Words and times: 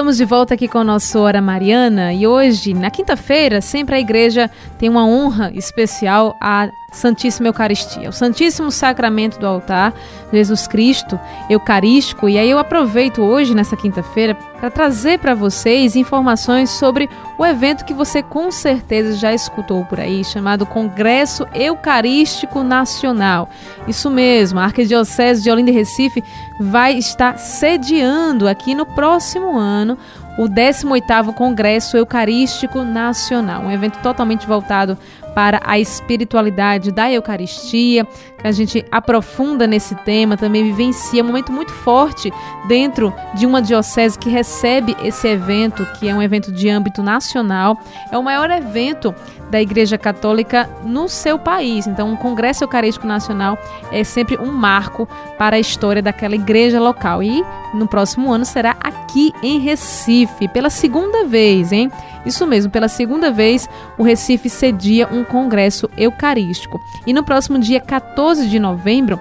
Estamos 0.00 0.16
de 0.16 0.24
volta 0.24 0.54
aqui 0.54 0.66
com 0.66 0.78
o 0.78 0.84
nosso 0.84 1.18
Hora 1.18 1.42
Mariana 1.42 2.14
e 2.14 2.26
hoje, 2.26 2.72
na 2.72 2.90
quinta-feira, 2.90 3.60
sempre 3.60 3.96
a 3.96 4.00
igreja 4.00 4.50
tem 4.78 4.88
uma 4.88 5.06
honra 5.06 5.52
especial 5.54 6.34
a 6.40 6.70
Santíssima 6.90 7.48
Eucaristia, 7.48 8.08
o 8.08 8.12
Santíssimo 8.12 8.70
Sacramento 8.70 9.38
do 9.38 9.46
altar, 9.46 9.94
Jesus 10.32 10.66
Cristo 10.66 11.18
Eucarístico. 11.48 12.28
E 12.28 12.38
aí 12.38 12.50
eu 12.50 12.58
aproveito 12.58 13.22
hoje, 13.22 13.54
nessa 13.54 13.76
quinta-feira, 13.76 14.34
para 14.34 14.70
trazer 14.70 15.18
para 15.18 15.34
vocês 15.34 15.96
informações 15.96 16.70
sobre 16.70 17.08
o 17.38 17.46
evento 17.46 17.84
que 17.84 17.94
você 17.94 18.22
com 18.22 18.50
certeza 18.50 19.16
já 19.16 19.32
escutou 19.32 19.84
por 19.84 19.98
aí, 19.98 20.24
chamado 20.24 20.66
Congresso 20.66 21.46
Eucarístico 21.54 22.62
Nacional. 22.62 23.48
Isso 23.88 24.10
mesmo, 24.10 24.60
a 24.60 24.64
Arquidiocese 24.64 25.42
de 25.42 25.50
Olinda 25.50 25.70
e 25.70 25.74
Recife 25.74 26.22
vai 26.58 26.94
estar 26.94 27.38
sediando 27.38 28.48
aqui 28.48 28.74
no 28.74 28.84
próximo 28.84 29.56
ano 29.56 29.96
o 30.38 30.48
18º 30.48 31.34
Congresso 31.34 31.96
Eucarístico 31.96 32.82
Nacional, 32.82 33.62
um 33.62 33.70
evento 33.70 33.98
totalmente 33.98 34.46
voltado 34.46 34.96
para 35.34 35.60
a 35.64 35.78
espiritualidade 35.78 36.92
da 36.92 37.10
Eucaristia, 37.10 38.06
que 38.38 38.46
a 38.46 38.52
gente 38.52 38.84
aprofunda 38.90 39.66
nesse 39.66 39.94
tema, 39.96 40.36
também 40.36 40.64
vivencia 40.64 41.22
um 41.22 41.26
momento 41.26 41.52
muito 41.52 41.72
forte 41.72 42.32
dentro 42.66 43.12
de 43.34 43.46
uma 43.46 43.60
diocese 43.60 44.18
que 44.18 44.30
recebe 44.30 44.96
esse 45.02 45.28
evento, 45.28 45.86
que 45.98 46.08
é 46.08 46.14
um 46.14 46.22
evento 46.22 46.50
de 46.50 46.68
âmbito 46.68 47.02
nacional. 47.02 47.78
É 48.10 48.18
o 48.18 48.22
maior 48.22 48.50
evento 48.50 49.14
da 49.50 49.60
Igreja 49.60 49.98
Católica 49.98 50.70
no 50.84 51.08
seu 51.08 51.38
país. 51.38 51.86
Então, 51.86 52.10
um 52.10 52.16
Congresso 52.16 52.64
Eucarístico 52.64 53.06
Nacional 53.06 53.58
é 53.90 54.04
sempre 54.04 54.38
um 54.38 54.52
marco 54.52 55.08
para 55.36 55.56
a 55.56 55.60
história 55.60 56.00
daquela 56.00 56.34
igreja 56.34 56.80
local. 56.80 57.22
E 57.22 57.44
no 57.74 57.86
próximo 57.88 58.32
ano 58.32 58.44
será 58.44 58.76
aqui 58.80 59.32
em 59.42 59.58
Recife, 59.58 60.48
pela 60.48 60.70
segunda 60.70 61.24
vez, 61.24 61.72
hein? 61.72 61.90
Isso 62.24 62.46
mesmo, 62.46 62.70
pela 62.70 62.88
segunda 62.88 63.30
vez, 63.30 63.68
o 63.96 64.02
Recife 64.02 64.48
cedia 64.48 65.08
um 65.10 65.24
congresso 65.24 65.88
eucarístico. 65.96 66.80
E 67.06 67.12
no 67.12 67.22
próximo 67.22 67.58
dia 67.58 67.80
14 67.80 68.48
de 68.48 68.58
novembro, 68.58 69.18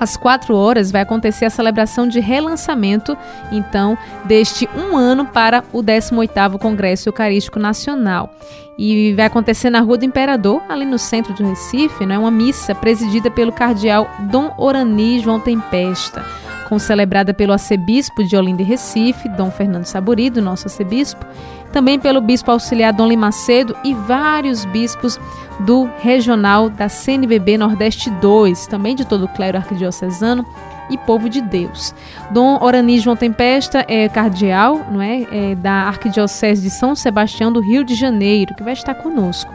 às 0.00 0.16
4 0.16 0.54
horas 0.54 0.90
vai 0.90 1.02
acontecer 1.02 1.44
a 1.44 1.50
celebração 1.50 2.06
de 2.06 2.20
relançamento, 2.20 3.16
então, 3.50 3.98
deste 4.24 4.68
um 4.76 4.96
ano 4.96 5.26
para 5.26 5.64
o 5.72 5.82
18º 5.82 6.58
Congresso 6.58 7.08
Eucarístico 7.08 7.58
Nacional. 7.58 8.30
E 8.78 9.12
vai 9.14 9.26
acontecer 9.26 9.70
na 9.70 9.80
Rua 9.80 9.98
do 9.98 10.04
Imperador, 10.04 10.62
ali 10.68 10.84
no 10.84 11.00
centro 11.00 11.34
do 11.34 11.44
Recife, 11.48 12.06
né, 12.06 12.16
uma 12.16 12.30
missa 12.30 12.76
presidida 12.76 13.28
pelo 13.28 13.50
cardeal 13.50 14.08
Dom 14.30 14.54
Orani 14.56 15.18
João 15.18 15.40
Tempesta, 15.40 16.24
com 16.68 16.78
celebrada 16.78 17.32
pelo 17.32 17.52
arcebispo 17.52 18.22
de 18.22 18.36
Olinda 18.36 18.62
e 18.62 18.64
Recife, 18.64 19.28
Dom 19.30 19.50
Fernando 19.50 19.86
Saburido, 19.86 20.42
nosso 20.42 20.66
arcebispo, 20.66 21.24
também 21.72 21.98
pelo 21.98 22.20
bispo 22.20 22.50
auxiliar 22.50 22.92
Dom 22.92 23.08
Limacedo 23.08 23.74
e 23.82 23.94
vários 23.94 24.64
bispos 24.66 25.18
do 25.60 25.88
regional 26.00 26.68
da 26.68 26.88
CNBB 26.88 27.58
Nordeste 27.58 28.10
2, 28.10 28.66
também 28.66 28.94
de 28.94 29.04
todo 29.04 29.24
o 29.24 29.28
clero 29.28 29.58
arquidiocesano 29.58 30.44
e 30.90 30.96
povo 30.98 31.28
de 31.28 31.40
Deus. 31.40 31.94
Dom 32.30 32.58
Orani 32.62 32.98
João 32.98 33.16
Tempesta 33.16 33.84
é 33.88 34.08
cardeal 34.08 34.86
não 34.90 35.00
é, 35.00 35.26
é, 35.30 35.54
da 35.54 35.72
Arquidiocese 35.72 36.62
de 36.62 36.70
São 36.70 36.94
Sebastião 36.94 37.52
do 37.52 37.60
Rio 37.60 37.84
de 37.84 37.94
Janeiro, 37.94 38.54
que 38.54 38.62
vai 38.62 38.72
estar 38.72 38.94
conosco. 38.94 39.52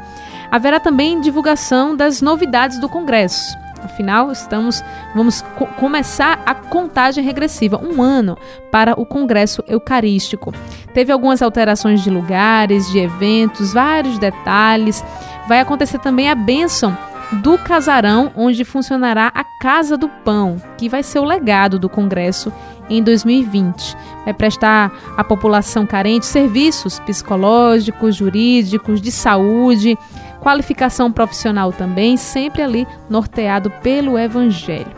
Haverá 0.52 0.80
também 0.80 1.20
divulgação 1.20 1.96
das 1.96 2.22
novidades 2.22 2.80
do 2.80 2.88
Congresso. 2.88 3.63
Afinal, 3.84 4.32
estamos 4.32 4.84
vamos 5.16 5.42
co 5.58 5.66
começar 5.68 6.42
a 6.46 6.56
contagem 6.56 7.24
regressiva, 7.24 7.78
um 7.78 8.02
ano 8.02 8.38
para 8.72 9.00
o 9.00 9.06
Congresso 9.06 9.64
Eucarístico. 9.68 10.54
Teve 10.94 11.12
algumas 11.12 11.42
alterações 11.42 12.02
de 12.02 12.10
lugares, 12.10 12.90
de 12.92 13.00
eventos, 13.00 13.74
vários 13.74 14.18
detalhes. 14.18 15.04
Vai 15.48 15.60
acontecer 15.60 16.00
também 16.00 16.30
a 16.30 16.36
bênção 16.36 16.98
do 17.42 17.58
casarão, 17.58 18.32
onde 18.36 18.64
funcionará 18.64 19.32
a 19.34 19.44
Casa 19.44 19.98
do 19.98 20.08
Pão, 20.08 20.62
que 20.78 20.88
vai 20.90 21.02
ser 21.02 21.20
o 21.20 21.24
legado 21.24 21.80
do 21.80 21.90
Congresso 21.90 22.54
em 22.90 23.02
2020. 23.02 23.96
Vai 24.26 24.34
prestar 24.34 24.92
à 25.18 25.24
população 25.24 25.86
carente 25.86 26.26
serviços 26.26 27.00
psicológicos, 27.00 28.16
jurídicos, 28.16 29.02
de 29.02 29.12
saúde, 29.12 29.98
qualificação 30.44 31.10
profissional 31.10 31.72
também, 31.72 32.18
sempre 32.18 32.62
ali 32.62 32.86
norteado 33.10 33.72
pelo 33.82 34.20
Evangelho. 34.20 34.92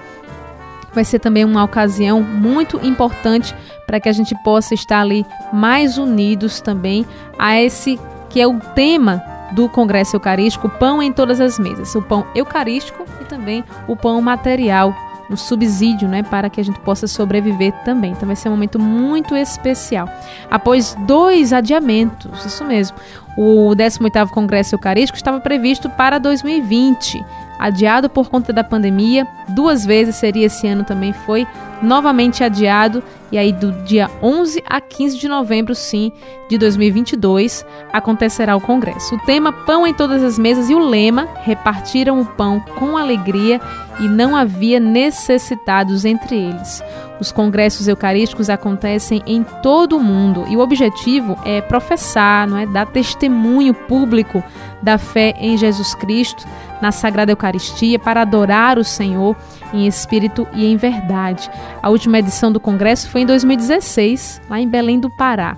Vai 0.92 1.06
ser 1.06 1.20
também 1.20 1.46
uma 1.46 1.64
ocasião 1.64 2.22
muito 2.22 2.80
importante 2.84 3.56
para 3.86 4.00
que 4.00 4.10
a 4.10 4.14
gente 4.14 4.34
possa 4.44 4.74
estar 4.74 5.02
ali 5.02 5.26
mais 5.54 5.98
unidos 5.98 6.60
também 6.62 7.06
a 7.38 7.62
esse 7.62 8.00
que 8.30 8.42
é 8.42 8.48
o 8.48 8.60
tema 8.60 9.24
do 9.52 9.70
Congresso 9.70 10.16
Eucarístico, 10.16 10.68
pão 10.68 11.02
em 11.02 11.14
todas 11.14 11.40
as 11.40 11.60
mesas, 11.60 11.94
o 11.96 12.02
pão 12.02 12.26
eucarístico 12.34 13.06
e 13.22 13.26
também 13.26 13.64
o 13.88 13.96
pão 13.96 14.20
material, 14.22 14.94
no 15.30 15.38
subsídio, 15.38 16.08
né, 16.08 16.24
para 16.24 16.50
que 16.50 16.60
a 16.62 16.64
gente 16.64 16.80
possa 16.80 17.08
sobreviver 17.08 17.74
também. 17.84 18.12
Então 18.12 18.28
vai 18.28 18.36
ser 18.36 18.50
um 18.50 18.52
momento 18.52 18.80
muito 18.80 19.36
especial. 19.36 20.10
Após 20.50 20.96
dois 21.06 21.54
adiamentos, 21.54 22.46
isso 22.46 22.64
mesmo. 22.64 22.98
O 23.38 23.76
18º 23.76 24.30
Congresso 24.30 24.76
Eucarístico 24.76 25.18
estava 25.18 25.40
previsto 25.40 25.90
para 25.90 26.18
2020, 26.20 27.26
adiado 27.60 28.10
por 28.10 28.30
conta 28.30 28.52
da 28.52 28.64
pandemia. 28.64 29.28
Duas 29.50 29.86
vezes 29.86 30.16
seria 30.16 30.46
esse 30.46 30.68
ano 30.68 30.84
também 30.84 31.14
foi 31.14 31.48
novamente 31.82 32.44
adiado 32.44 33.04
e 33.32 33.38
aí 33.38 33.52
do 33.52 33.72
dia 33.84 34.10
11 34.22 34.64
a 34.66 34.80
15 34.80 35.18
de 35.18 35.28
novembro, 35.28 35.76
sim, 35.76 36.12
de 36.50 36.58
2022, 36.58 37.66
acontecerá 37.92 38.56
o 38.56 38.62
congresso. 38.62 39.16
O 39.16 39.20
tema 39.26 39.52
Pão 39.52 39.86
em 39.86 39.94
todas 39.94 40.24
as 40.24 40.38
mesas 40.38 40.70
e 40.70 40.76
o 40.76 40.80
lema 40.80 41.28
Repartiram 41.44 42.22
o 42.22 42.26
pão 42.26 42.60
com 42.78 42.98
alegria 42.98 43.60
e 44.00 44.08
não 44.08 44.36
havia 44.36 44.80
necessitados 44.80 46.06
entre 46.06 46.36
eles. 46.36 46.82
Os 47.20 47.32
congressos 47.32 47.88
eucarísticos 47.88 48.50
acontecem 48.50 49.24
em 49.26 49.44
todo 49.64 49.98
o 49.98 50.04
mundo 50.04 50.46
e 50.50 50.58
o 50.58 50.60
objetivo 50.60 51.38
é 51.46 51.62
professar, 51.62 52.48
não 52.48 52.58
é, 52.58 52.66
dar 52.66 52.88
testemunho 52.88 53.74
público 53.74 54.44
da 54.82 54.98
fé 54.98 55.34
em 55.40 55.58
Jesus 55.58 55.96
Cristo, 55.96 56.46
na 56.82 56.92
Sagrada 56.92 57.32
Eucaristia, 57.32 57.98
para 57.98 58.22
adorar 58.22 58.78
o 58.78 58.84
Senhor 58.84 59.36
em 59.74 59.88
espírito 59.88 60.48
e 60.54 60.66
em 60.66 60.76
verdade. 60.76 61.50
A 61.82 61.90
última 61.90 62.20
edição 62.20 62.52
do 62.52 62.60
congresso 62.60 63.10
foi 63.10 63.22
em 63.22 63.26
2016, 63.26 64.42
lá 64.50 64.60
em 64.60 64.68
Belém 64.68 65.00
do 65.00 65.10
Pará. 65.10 65.58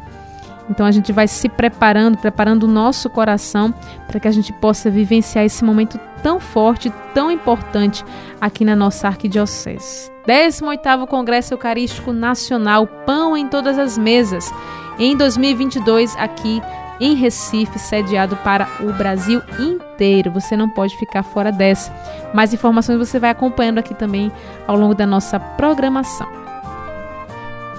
Então 0.69 0.85
a 0.85 0.91
gente 0.91 1.11
vai 1.11 1.27
se 1.27 1.47
preparando, 1.47 2.17
preparando 2.17 2.63
o 2.63 2.67
nosso 2.67 3.09
coração 3.09 3.73
para 4.05 4.19
que 4.19 4.27
a 4.27 4.31
gente 4.31 4.51
possa 4.53 4.89
vivenciar 4.89 5.45
esse 5.45 5.63
momento 5.63 5.99
tão 6.21 6.39
forte, 6.39 6.91
tão 7.13 7.31
importante 7.31 8.03
aqui 8.39 8.65
na 8.65 8.75
nossa 8.75 9.07
arquidiocese. 9.07 10.11
18º 10.27 11.07
Congresso 11.07 11.53
Eucarístico 11.53 12.11
Nacional, 12.11 12.85
Pão 12.85 13.37
em 13.37 13.47
todas 13.47 13.79
as 13.79 13.97
mesas, 13.97 14.51
em 14.99 15.15
2022 15.15 16.15
aqui 16.17 16.61
em 16.99 17.13
Recife, 17.13 17.77
sediado 17.79 18.35
para 18.37 18.67
o 18.81 18.91
Brasil 18.91 19.41
inteiro. 19.59 20.31
Você 20.31 20.57
não 20.57 20.69
pode 20.69 20.97
ficar 20.97 21.23
fora 21.23 21.51
dessa. 21.51 21.93
Mais 22.33 22.53
informações 22.53 22.97
você 22.97 23.19
vai 23.19 23.29
acompanhando 23.29 23.77
aqui 23.77 23.93
também 23.93 24.31
ao 24.65 24.77
longo 24.77 24.95
da 24.95 25.05
nossa 25.05 25.39
programação. 25.39 26.27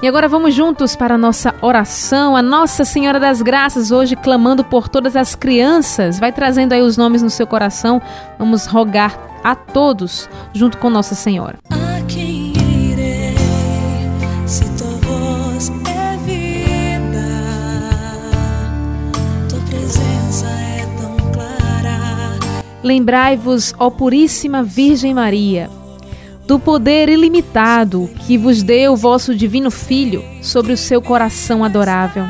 E 0.01 0.07
agora 0.07 0.29
vamos 0.29 0.55
juntos 0.55 0.95
para 0.95 1.17
a 1.17 1.19
nossa 1.19 1.53
oração, 1.61 2.37
a 2.37 2.43
Nossa 2.43 2.85
Senhora 2.85 3.19
das 3.19 3.43
Graças, 3.43 3.91
hoje 3.91 4.15
clamando 4.15 4.63
por 4.63 4.89
todas 4.89 5.17
as 5.17 5.35
crianças. 5.35 6.21
Vai 6.21 6.31
trazendo 6.31 6.73
aí 6.73 6.81
os 6.81 6.97
nomes 6.97 7.21
no 7.21 7.29
seu 7.29 7.49
coração. 7.49 8.01
Vamos 8.39 8.65
rogar 8.65 9.19
a 9.43 9.57
todos 9.57 10.31
junto 10.53 10.79
com 10.79 10.89
Nossa 10.89 11.17
Senhora. 11.17 11.59
A 11.71 12.01
quem 12.07 12.53
irei, 12.93 13.35
se 14.47 14.65
tua 14.77 14.87
voz 15.03 15.69
é 15.69 16.17
vida, 16.19 17.29
tua 19.49 19.61
presença 19.69 20.47
é 20.47 20.87
tão 20.97 21.17
clara. 21.33 22.39
Lembrai-vos, 22.85 23.75
ó 23.77 23.91
Puríssima 23.91 24.63
Virgem 24.63 25.13
Maria, 25.13 25.69
do 26.49 26.59
poder 26.59 27.11
ilimitado 27.11 28.09
que 28.21 28.39
vos 28.39 28.63
deu 28.63 28.95
o 28.95 28.97
vosso 28.97 29.35
divino 29.35 29.71
Filho 29.71 30.25
sobre 30.41 30.73
o 30.73 30.79
seu 30.79 31.03
coração 31.03 31.63
adorável. 31.63 32.25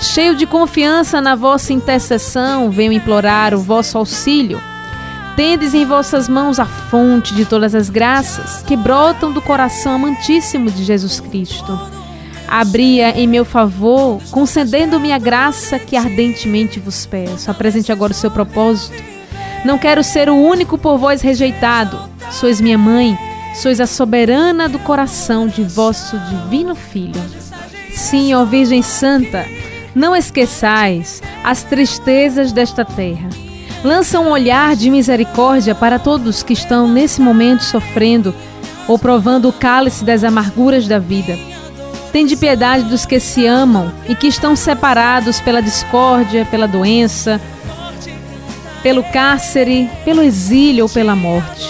Cheio 0.00 0.34
de 0.34 0.44
confiança 0.44 1.20
na 1.20 1.36
vossa 1.36 1.72
intercessão, 1.72 2.68
venho 2.68 2.92
implorar 2.92 3.54
o 3.54 3.60
vosso 3.60 3.96
auxílio. 3.96 4.60
Tendes 5.36 5.72
em 5.72 5.84
vossas 5.84 6.28
mãos 6.28 6.58
a 6.58 6.66
fonte 6.66 7.32
de 7.32 7.44
todas 7.44 7.76
as 7.76 7.88
graças 7.88 8.60
que 8.64 8.76
brotam 8.76 9.32
do 9.32 9.40
coração 9.40 9.94
amantíssimo 9.94 10.68
de 10.68 10.82
Jesus 10.82 11.20
Cristo. 11.20 11.78
Abria 12.48 13.10
em 13.10 13.28
meu 13.28 13.44
favor, 13.44 14.20
concedendo-me 14.32 15.12
a 15.12 15.18
graça 15.18 15.78
que 15.78 15.96
ardentemente 15.96 16.80
vos 16.80 17.06
peço. 17.06 17.48
Apresente 17.48 17.92
agora 17.92 18.10
o 18.10 18.16
seu 18.16 18.32
propósito. 18.32 19.00
Não 19.64 19.78
quero 19.78 20.02
ser 20.02 20.28
o 20.28 20.34
único 20.34 20.76
por 20.76 20.98
vós 20.98 21.22
rejeitado. 21.22 22.00
Sois 22.30 22.60
minha 22.60 22.76
mãe, 22.76 23.16
sois 23.54 23.80
a 23.80 23.86
soberana 23.86 24.68
do 24.68 24.78
coração 24.78 25.46
de 25.46 25.62
vosso 25.62 26.18
divino 26.18 26.74
Filho. 26.74 27.20
Sim, 27.92 28.34
ó 28.34 28.44
Virgem 28.44 28.82
Santa, 28.82 29.44
não 29.94 30.14
esqueçais 30.14 31.22
as 31.42 31.62
tristezas 31.62 32.52
desta 32.52 32.84
terra. 32.84 33.28
Lança 33.84 34.20
um 34.20 34.30
olhar 34.30 34.74
de 34.74 34.90
misericórdia 34.90 35.74
para 35.74 35.98
todos 35.98 36.42
que 36.42 36.52
estão 36.52 36.88
nesse 36.88 37.20
momento 37.20 37.62
sofrendo 37.62 38.34
ou 38.86 38.98
provando 38.98 39.48
o 39.48 39.52
cálice 39.52 40.04
das 40.04 40.24
amarguras 40.24 40.86
da 40.86 40.98
vida. 40.98 41.38
Tende 42.12 42.36
piedade 42.36 42.84
dos 42.84 43.04
que 43.04 43.20
se 43.20 43.46
amam 43.46 43.92
e 44.08 44.14
que 44.14 44.26
estão 44.26 44.56
separados 44.56 45.40
pela 45.40 45.60
discórdia, 45.60 46.46
pela 46.46 46.66
doença, 46.66 47.40
pelo 48.82 49.02
cárcere, 49.04 49.90
pelo 50.04 50.22
exílio 50.22 50.84
ou 50.84 50.88
pela 50.88 51.14
morte. 51.14 51.68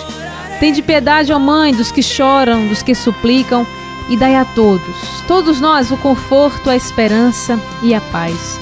Tende 0.61 0.83
piedade, 0.83 1.33
ó 1.33 1.39
Mãe, 1.39 1.73
dos 1.73 1.93
que 1.93 2.03
choram, 2.03 2.67
dos 2.67 2.83
que 2.83 2.95
suplicam, 2.95 3.67
e 4.09 4.17
dai 4.17 4.35
a 4.35 4.45
todos, 4.45 4.97
todos 5.27 5.61
nós, 5.61 5.91
o 5.91 5.97
conforto, 5.99 6.71
a 6.71 6.77
esperança 6.77 7.61
e 7.83 7.95
a 7.95 8.01
paz. 8.01 8.59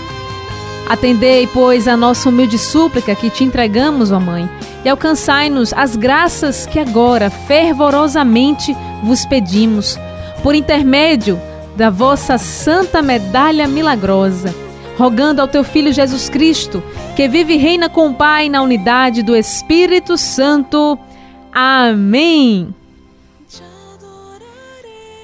Atendei, 0.88 1.46
pois, 1.46 1.88
a 1.88 1.96
nossa 1.96 2.28
humilde 2.28 2.58
súplica 2.58 3.14
que 3.14 3.31
te 3.31 3.44
entregamos, 3.44 4.12
ó 4.12 4.20
Mãe, 4.20 4.48
e 4.84 4.88
alcançai-nos 4.88 5.72
as 5.72 5.96
graças 5.96 6.66
que 6.66 6.78
agora 6.78 7.31
fervorosamente 7.31 8.76
vos 9.02 9.25
pedimos, 9.25 9.98
por 10.43 10.54
intermédio 10.54 11.40
da 11.76 11.90
vossa 11.90 12.38
santa 12.38 13.02
medalha 13.02 13.66
milagrosa, 13.66 14.54
rogando 14.98 15.40
ao 15.40 15.48
teu 15.48 15.64
Filho 15.64 15.93
Jesus 15.93 16.28
Cristo, 16.28 16.82
que 17.14 17.28
vive 17.28 17.54
e 17.54 17.58
reina 17.58 17.88
com 17.88 18.08
o 18.08 18.14
Pai 18.14 18.48
na 18.48 18.62
unidade 18.62 19.22
do 19.22 19.37
Espírito 19.37 20.16
Santo. 20.16 20.98
Amém. 21.58 22.75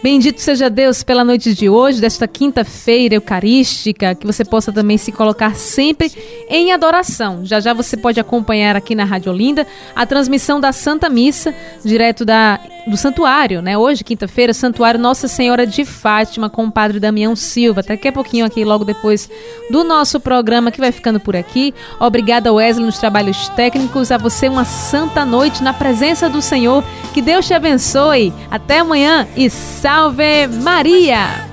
Bendito 0.02 0.40
seja 0.40 0.68
Deus 0.68 1.04
pela 1.04 1.24
noite 1.24 1.54
de 1.54 1.68
hoje, 1.68 2.00
desta 2.00 2.26
quinta-feira 2.26 3.14
eucarística, 3.14 4.16
que 4.16 4.26
você 4.26 4.44
possa 4.44 4.72
também 4.72 4.98
se 4.98 5.12
colocar 5.12 5.54
sempre 5.54 6.10
em 6.48 6.72
adoração. 6.72 7.44
Já 7.44 7.60
já 7.60 7.72
você 7.72 7.96
pode 7.96 8.18
acompanhar 8.18 8.74
aqui 8.74 8.96
na 8.96 9.04
Rádio 9.04 9.30
Olinda 9.30 9.64
a 9.94 10.04
transmissão 10.04 10.60
da 10.60 10.72
Santa 10.72 11.08
Missa, 11.08 11.54
direto 11.84 12.24
da, 12.24 12.58
do 12.84 12.96
santuário, 12.96 13.62
né? 13.62 13.78
Hoje, 13.78 14.02
quinta-feira, 14.02 14.52
Santuário 14.52 14.98
Nossa 14.98 15.28
Senhora 15.28 15.64
de 15.64 15.84
Fátima, 15.84 16.50
com 16.50 16.64
o 16.64 16.72
Padre 16.72 16.98
Damião 16.98 17.36
Silva. 17.36 17.80
Daqui 17.80 18.08
a 18.08 18.12
pouquinho 18.12 18.44
aqui, 18.44 18.64
logo 18.64 18.84
depois 18.84 19.30
do 19.70 19.84
nosso 19.84 20.18
programa, 20.18 20.72
que 20.72 20.80
vai 20.80 20.90
ficando 20.90 21.20
por 21.20 21.36
aqui. 21.36 21.72
Obrigada, 22.00 22.52
Wesley, 22.52 22.84
nos 22.84 22.98
trabalhos 22.98 23.48
técnicos. 23.50 24.10
A 24.10 24.18
você 24.18 24.48
uma 24.48 24.64
santa 24.64 25.24
noite 25.24 25.62
na 25.62 25.72
presença 25.72 26.28
do 26.28 26.42
Senhor. 26.42 26.82
Que 27.14 27.22
Deus 27.22 27.46
te 27.46 27.54
abençoe. 27.54 28.32
Até 28.50 28.80
amanhã 28.80 29.28
e 29.36 29.48
salve! 29.48 29.91
Salve 29.92 30.48
Maria! 30.48 31.44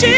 ti, 0.00 0.16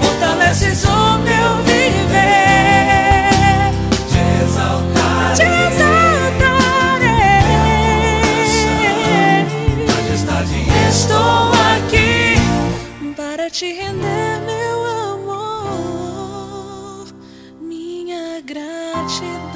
fortaleces 0.00 0.80
o 0.86 1.18
meu 1.18 1.62
viver. 1.62 3.68
Te 4.08 4.22
exaltarei, 4.42 5.36
te 5.36 5.44
exaltarei. 5.68 7.44
Estou 10.88 11.52
aqui 11.76 12.40
para 13.14 13.44
te 13.50 13.68
render 13.70 14.40
meu 14.46 14.78
amor, 15.12 17.04
minha 17.60 18.40
gratidão. 18.40 19.51